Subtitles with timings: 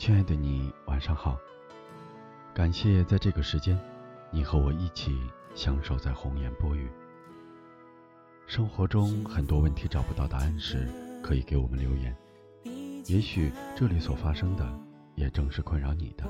[0.00, 1.36] 亲爱的你，晚上好。
[2.54, 3.78] 感谢在这个时间，
[4.30, 5.14] 你和我一起
[5.54, 6.88] 相守在红颜薄雨。
[8.46, 10.88] 生活中很多问题找不到答案时，
[11.22, 12.16] 可以给我们留言。
[13.08, 14.66] 也许这里所发生的，
[15.16, 16.24] 也正是困扰你的。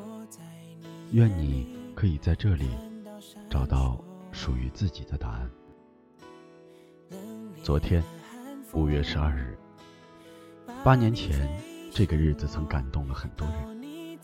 [1.13, 2.71] 愿你可以在这里
[3.49, 5.49] 找到属于自己的答案。
[7.63, 8.03] 昨天，
[8.73, 9.57] 五月十二日，
[10.83, 11.49] 八年前，
[11.91, 14.19] 这个日子曾感动了很多人。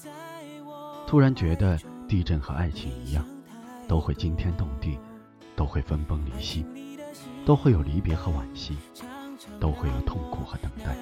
[1.07, 3.25] 突然觉得，地震和爱情一样，
[3.87, 4.99] 都会惊天动地，
[5.55, 6.65] 都会分崩离析。
[7.45, 8.77] 都会有离别和惋惜，
[9.61, 10.97] 都会有痛苦和等待，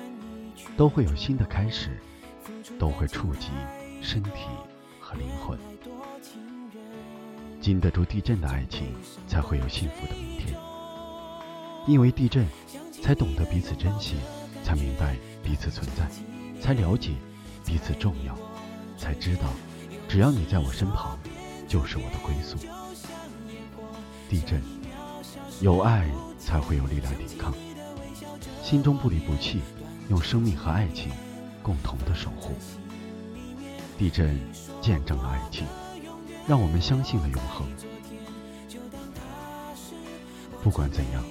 [0.77, 1.99] 都会有新的开始，
[2.79, 3.49] 都会触及
[4.03, 4.45] 身体
[5.01, 5.59] 和灵魂。
[7.63, 8.95] 经得住地震的爱情，
[9.27, 10.55] 才会有幸福的明天。
[11.87, 12.47] 因为地震，
[13.03, 14.17] 才懂得彼此珍惜，
[14.63, 16.07] 才明白彼此存在，
[16.65, 17.11] 才了解
[17.63, 18.35] 彼此重要，
[18.97, 19.51] 才知道，
[20.09, 21.19] 只要你在我身旁，
[21.69, 22.57] 就是我的归宿。
[24.31, 24.63] 地震，
[25.61, 26.09] 有爱。
[26.39, 27.55] 才会有力量抵抗，
[28.63, 29.63] 心中不离不弃，
[30.11, 31.11] 用生命和爱情
[31.63, 32.53] 共同的守护。
[33.97, 34.39] 地震
[34.83, 35.67] 见证了爱情，
[36.47, 37.67] 让我们相信了永恒。
[40.63, 41.25] 不管怎样，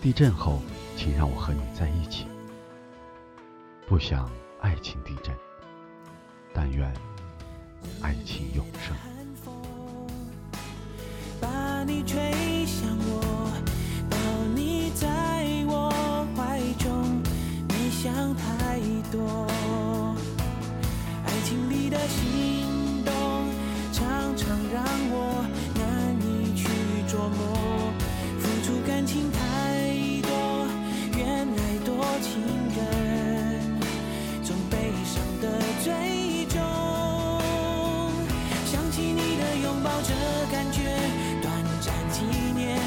[0.00, 0.62] 地震后，
[0.96, 2.26] 请让我和你在一起。
[3.88, 5.34] 不想爱情地震，
[6.52, 6.92] 但愿
[8.02, 8.96] 爱情永生。
[11.40, 13.38] 把你吹向我。
[19.10, 19.46] 多，
[21.24, 21.96] 爱情里的
[40.02, 40.14] 这
[40.52, 40.82] 感觉
[41.42, 42.78] 短暂纪念，